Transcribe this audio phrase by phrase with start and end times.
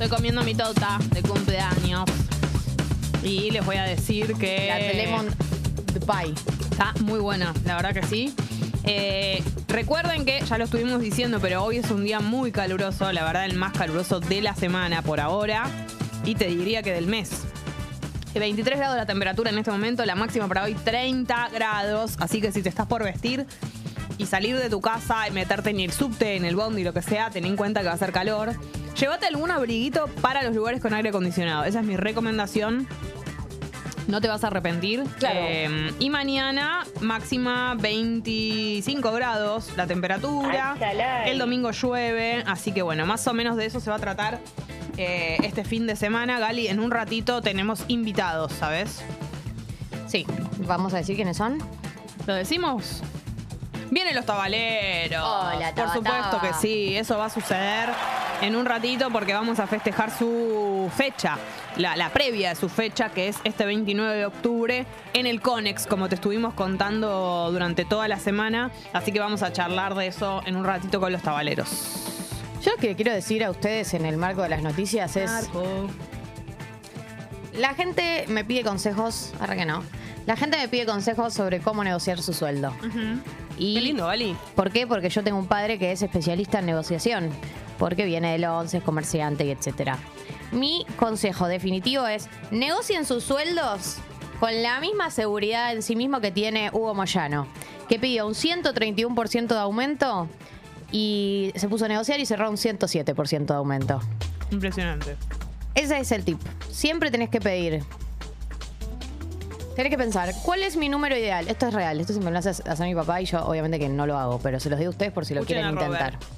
[0.00, 2.06] Estoy comiendo mi torta de cumpleaños.
[3.22, 4.68] Y les voy a decir que.
[4.68, 6.32] La de lemon pie.
[6.70, 8.34] Está muy buena, la verdad que sí.
[8.84, 13.24] Eh, recuerden que ya lo estuvimos diciendo, pero hoy es un día muy caluroso, la
[13.24, 15.64] verdad el más caluroso de la semana por ahora
[16.24, 17.42] y te diría que del mes.
[18.32, 22.52] 23 grados la temperatura en este momento, la máxima para hoy 30 grados, así que
[22.52, 23.44] si te estás por vestir
[24.16, 27.02] y salir de tu casa y meterte en el subte, en el bondi, lo que
[27.02, 28.56] sea, ten en cuenta que va a ser calor.
[29.00, 32.86] Llévate algún abriguito para los lugares con aire acondicionado, esa es mi recomendación.
[34.08, 35.04] No te vas a arrepentir.
[35.18, 35.38] Claro.
[35.40, 40.76] Eh, y mañana, máxima 25 grados la temperatura.
[41.24, 44.38] El domingo llueve, así que bueno, más o menos de eso se va a tratar
[44.98, 46.38] eh, este fin de semana.
[46.38, 49.02] Gali, en un ratito tenemos invitados, ¿sabes?
[50.08, 50.26] Sí,
[50.66, 51.56] vamos a decir quiénes son.
[52.26, 53.02] ¿Lo decimos?
[53.90, 55.24] Vienen los tabaleros.
[55.24, 56.42] Hola, Por taba, supuesto taba.
[56.42, 57.88] que sí, eso va a suceder
[58.40, 61.36] en un ratito porque vamos a festejar su fecha,
[61.76, 65.86] la, la previa de su fecha, que es este 29 de octubre en el Conex,
[65.86, 68.70] como te estuvimos contando durante toda la semana.
[68.92, 71.68] Así que vamos a charlar de eso en un ratito con los tabaleros.
[72.62, 75.30] Yo lo que quiero decir a ustedes en el marco de las noticias es.
[77.54, 79.32] La gente me pide consejos.
[79.40, 79.82] Ahora que no.
[80.26, 82.74] La gente me pide consejos sobre cómo negociar su sueldo.
[83.60, 84.34] Y Qué lindo, Gali.
[84.56, 84.86] ¿Por qué?
[84.86, 87.28] Porque yo tengo un padre que es especialista en negociación,
[87.78, 89.98] porque viene del 11, es comerciante y etcétera.
[90.50, 93.98] Mi consejo definitivo es, negocien sus sueldos
[94.40, 97.46] con la misma seguridad en sí mismo que tiene Hugo Moyano,
[97.86, 100.26] que pidió un 131% de aumento
[100.90, 104.00] y se puso a negociar y cerró un 107% de aumento.
[104.50, 105.16] Impresionante.
[105.74, 106.38] Ese es el tip.
[106.70, 107.82] Siempre tenés que pedir.
[109.80, 111.48] Tenés que pensar, ¿cuál es mi número ideal?
[111.48, 113.88] Esto es real, esto siempre me lo hace hacer mi papá y yo obviamente que
[113.88, 115.80] no lo hago, pero se los digo a ustedes por si lo Escuchen quieren a
[115.86, 116.12] Robert.
[116.12, 116.28] intentar.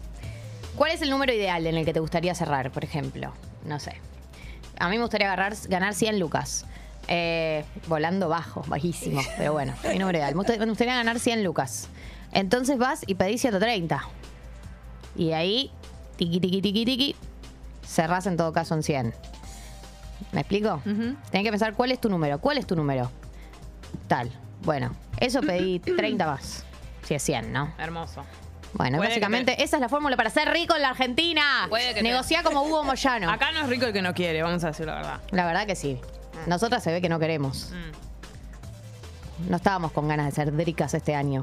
[0.76, 3.32] ¿Cuál es el número ideal en el que te gustaría cerrar, por ejemplo?
[3.64, 3.96] No sé.
[4.78, 6.66] A mí me gustaría agarrar, ganar 100 lucas.
[7.08, 10.34] Eh, volando bajo, bajísimo, pero bueno, mi número ideal.
[10.34, 11.88] Me gustaría, me gustaría ganar 100 lucas.
[12.30, 14.02] Entonces vas y pedís 130.
[15.16, 15.72] Y ahí,
[16.14, 17.16] tiqui, tiqui, tiqui, tiqui,
[17.84, 19.14] cerrás en todo caso en 100.
[20.30, 20.74] ¿Me explico?
[20.86, 21.16] Ujú.
[21.32, 22.38] Tenés que pensar cuál es tu número.
[22.38, 23.10] ¿Cuál es tu número?
[24.08, 24.30] Tal.
[24.62, 26.64] Bueno, eso pedí 30 más.
[27.02, 27.72] Si es 100, ¿no?
[27.78, 28.24] Hermoso.
[28.74, 31.66] Bueno, Puede básicamente te- esa es la fórmula para ser rico en la Argentina.
[31.68, 33.30] Puede que te- Negociá como Hugo Moyano.
[33.30, 35.20] Acá no es rico el que no quiere, vamos a decir la verdad.
[35.30, 36.00] La verdad que sí.
[36.46, 37.70] Nosotras se ve que no queremos.
[37.72, 39.50] Mm.
[39.50, 41.42] No estábamos con ganas de ser dricas este año.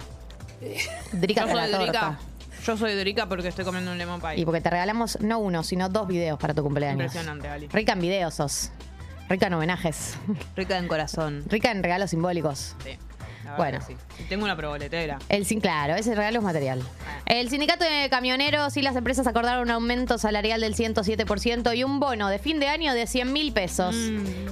[1.11, 1.99] Dricas Yo de soy la Drica.
[2.01, 2.19] torta.
[2.65, 4.35] Yo soy Drica porque estoy comiendo un lemon pie.
[4.37, 7.05] Y porque te regalamos no uno, sino dos videos para tu cumpleaños.
[7.05, 7.67] Impresionante, Gali.
[7.67, 8.71] Rica en videos sos.
[9.29, 10.17] Rica en homenajes.
[10.55, 11.43] Rica en corazón.
[11.47, 12.75] Rica en regalos simbólicos.
[12.83, 12.97] Sí.
[13.57, 13.79] Bueno.
[13.85, 13.95] sí.
[14.27, 15.19] Tengo una proboletera.
[15.29, 16.83] El sin claro, ese regalo es material.
[17.29, 21.99] El sindicato de camioneros y las empresas acordaron un aumento salarial del 107% y un
[21.99, 23.95] bono de fin de año de 100 mil pesos.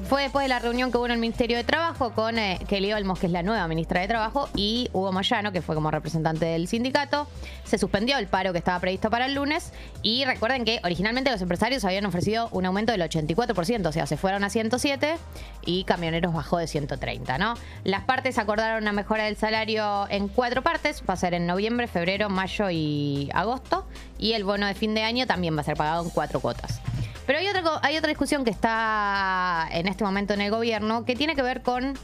[0.07, 2.93] Fue después de la reunión que hubo en el Ministerio de Trabajo con eh, Kelly
[2.93, 6.45] Olmos, que es la nueva ministra de Trabajo, y Hugo Moyano, que fue como representante
[6.45, 7.27] del sindicato.
[7.63, 9.73] Se suspendió el paro que estaba previsto para el lunes
[10.03, 14.17] y recuerden que originalmente los empresarios habían ofrecido un aumento del 84%, o sea, se
[14.17, 15.16] fueron a 107
[15.66, 17.55] y camioneros bajó de 130, ¿no?
[17.83, 21.87] Las partes acordaron una mejora del salario en cuatro partes, va a ser en noviembre,
[21.87, 23.85] febrero, mayo y agosto,
[24.17, 26.81] y el bono de fin de año también va a ser pagado en cuatro cuotas.
[27.25, 31.16] Pero hay otra, hay otra discusión que está en este momento en el gobierno que
[31.16, 31.97] tiene que ver con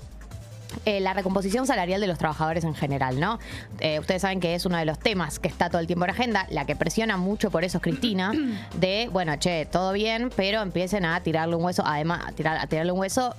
[0.86, 3.40] eh, la recomposición salarial de los trabajadores en general, ¿no?
[3.80, 6.12] Eh, ustedes saben que es uno de los temas que está todo el tiempo en
[6.12, 8.34] agenda, la que presiona mucho por eso es Cristina,
[8.80, 12.68] de, bueno, che, todo bien, pero empiecen a tirarle un hueso, además, a, tirar, a
[12.68, 13.34] tirarle un hueso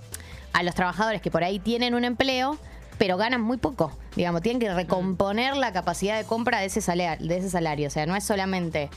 [0.52, 2.58] a los trabajadores que por ahí tienen un empleo,
[2.98, 3.92] pero ganan muy poco.
[4.16, 7.88] Digamos, tienen que recomponer la capacidad de compra de ese salario, de ese salario.
[7.88, 8.90] O sea, no es solamente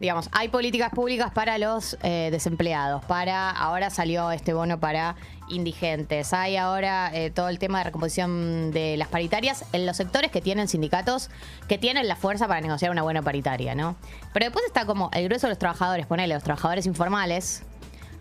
[0.00, 5.16] digamos, hay políticas públicas para los eh, desempleados, para ahora salió este bono para
[5.48, 10.30] indigentes, hay ahora eh, todo el tema de recomposición de las paritarias en los sectores
[10.30, 11.30] que tienen sindicatos
[11.68, 13.96] que tienen la fuerza para negociar una buena paritaria, ¿no?
[14.32, 17.62] Pero después está como el grueso de los trabajadores, ponele, los trabajadores informales,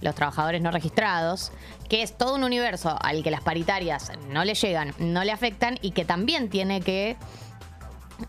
[0.01, 1.51] los trabajadores no registrados,
[1.89, 5.77] que es todo un universo al que las paritarias no le llegan, no le afectan
[5.81, 7.17] y que también tiene que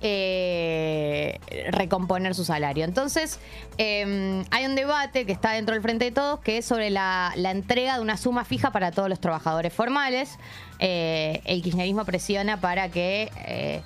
[0.01, 1.39] eh,
[1.71, 2.85] recomponer su salario.
[2.85, 3.39] Entonces,
[3.79, 7.33] eh, hay un debate que está dentro del Frente de Todos que es sobre la,
[7.37, 10.39] la entrega de una suma fija para todos los trabajadores formales.
[10.79, 13.83] Eh, el kirchnerismo presiona para que eh,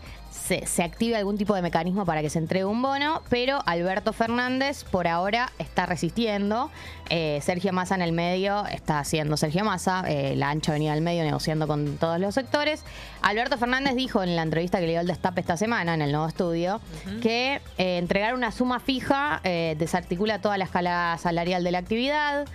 [0.48, 4.14] se, se active algún tipo de mecanismo para que se entregue un bono, pero Alberto
[4.14, 6.70] Fernández por ahora está resistiendo.
[7.10, 11.02] Eh, Sergio Massa en el medio está haciendo Sergio Massa, eh, la ancha venía al
[11.02, 12.82] medio negociando con todos los sectores.
[13.20, 16.12] Alberto Fernández dijo en la entrevista que le dio el destape esta semana en el
[16.12, 16.80] nuevo estudio
[17.22, 22.46] que eh, entregar una suma fija desarticula toda la escala salarial de la actividad.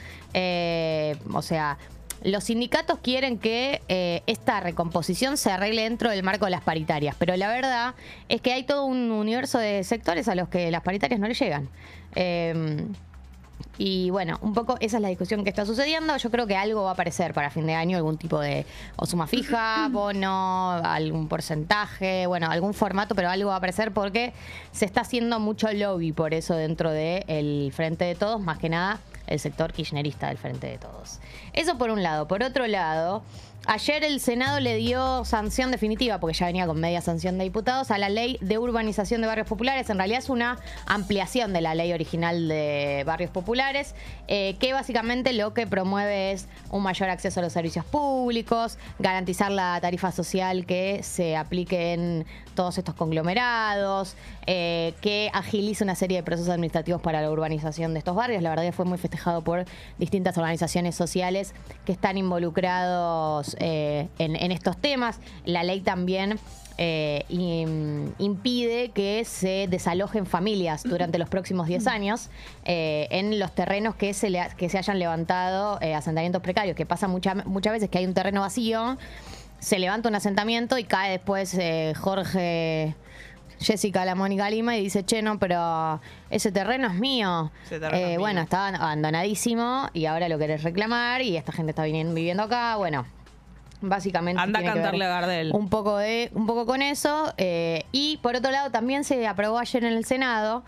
[1.31, 1.77] O sea,
[2.23, 7.15] los sindicatos quieren que eh, esta recomposición se arregle dentro del marco de las paritarias,
[7.19, 7.95] pero la verdad
[8.29, 11.33] es que hay todo un universo de sectores a los que las paritarias no le
[11.33, 11.69] llegan.
[12.15, 12.85] Eh,
[13.77, 16.15] y bueno, un poco esa es la discusión que está sucediendo.
[16.17, 18.65] Yo creo que algo va a aparecer para fin de año, algún tipo de
[18.95, 24.33] o suma fija, bono, algún porcentaje, bueno, algún formato, pero algo va a aparecer porque
[24.71, 28.99] se está haciendo mucho lobby por eso dentro del Frente de Todos, más que nada
[29.27, 31.19] el sector kirchnerista del Frente de Todos.
[31.53, 32.27] Eso por un lado.
[32.27, 33.23] Por otro lado,
[33.65, 37.91] ayer el Senado le dio sanción definitiva, porque ya venía con media sanción de diputados,
[37.91, 39.89] a la ley de urbanización de barrios populares.
[39.89, 43.95] En realidad es una ampliación de la ley original de barrios populares,
[44.27, 49.51] eh, que básicamente lo que promueve es un mayor acceso a los servicios públicos, garantizar
[49.51, 52.25] la tarifa social que se aplique en
[52.55, 57.99] todos estos conglomerados, eh, que agilice una serie de procesos administrativos para la urbanización de
[57.99, 58.43] estos barrios.
[58.43, 59.65] La verdad que fue muy festejado por
[59.97, 61.53] distintas organizaciones sociales
[61.85, 65.19] que están involucrados eh, en, en estos temas.
[65.45, 66.39] La ley también
[66.77, 72.29] eh, im- impide que se desalojen familias durante los próximos 10 años
[72.65, 76.85] eh, en los terrenos que se, le- que se hayan levantado eh, asentamientos precarios, que
[76.85, 78.97] pasa mucha- muchas veces que hay un terreno vacío,
[79.59, 82.95] se levanta un asentamiento y cae después eh, Jorge...
[83.59, 87.49] Jessica la Mónica Lima y dice, che, no, pero ese terreno es mío.
[87.63, 88.43] Ese terreno es bueno, mío.
[88.43, 92.75] estaba abandonadísimo y ahora lo querés reclamar y esta gente está viniendo, viviendo acá.
[92.75, 93.05] Bueno,
[93.83, 94.41] básicamente.
[94.41, 95.51] Anda a cantarle a Gardel.
[95.53, 97.33] Un poco, de, un poco con eso.
[97.37, 100.63] eh, y por otro lado, también se aprobó ayer en el Senado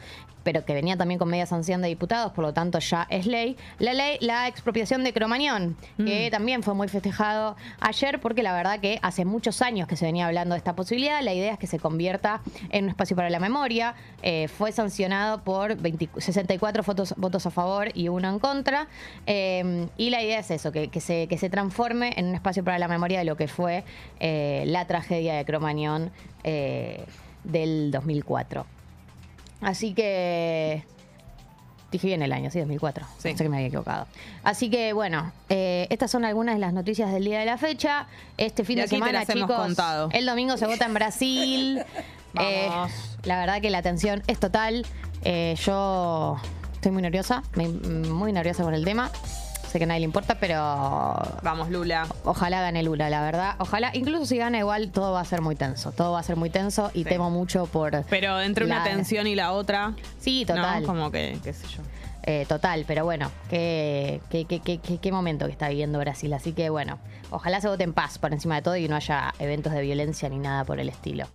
[0.46, 3.58] pero que venía también con media sanción de diputados, por lo tanto ya es ley,
[3.80, 8.80] la ley, la expropiación de Cromañón, que también fue muy festejado ayer, porque la verdad
[8.80, 11.66] que hace muchos años que se venía hablando de esta posibilidad, la idea es que
[11.66, 17.16] se convierta en un espacio para la memoria, eh, fue sancionado por 20 64 votos,
[17.18, 18.88] votos a favor y uno en contra,
[19.26, 22.64] eh, y la idea es eso, que, que se, que se transforme en un espacio
[22.64, 23.84] para la memoria de lo que fue
[24.20, 26.12] eh, la tragedia de Cromañón
[27.44, 28.76] del 2004.
[29.66, 30.84] Así que.
[31.92, 33.06] Dije bien el año, sí, 2004.
[33.18, 33.24] Sí.
[33.24, 34.06] Pensé que me había equivocado.
[34.44, 38.06] Así que, bueno, eh, estas son algunas de las noticias del día de la fecha.
[38.38, 39.56] Este fin de semana, chicos.
[39.56, 40.10] contado.
[40.12, 41.84] El domingo se vota en Brasil.
[42.38, 42.70] Eh,
[43.24, 44.86] la verdad que la tensión es total.
[45.24, 46.36] Eh, yo
[46.74, 49.10] estoy muy nerviosa, muy nerviosa con el tema.
[49.76, 50.56] Sé que a nadie le importa, pero
[51.44, 52.08] Vamos, Lula.
[52.24, 53.56] Ojalá gane Lula, la verdad.
[53.60, 55.92] Ojalá, incluso si gana igual, todo va a ser muy tenso.
[55.92, 57.10] Todo va a ser muy tenso y Sí.
[57.10, 58.06] temo mucho por.
[58.06, 59.92] Pero entre una tensión y la otra.
[60.18, 60.84] Sí, total.
[60.84, 60.88] ¿no?
[60.88, 61.82] Como que, qué sé yo.
[62.24, 66.32] Eh, total, pero bueno, qué, qué, qué- qué momento que está viviendo Brasil.
[66.34, 66.98] Así que bueno,
[67.30, 70.30] ojalá se vote en paz por encima de todo y no haya eventos de violencia
[70.30, 71.28] ni nada por el estilo.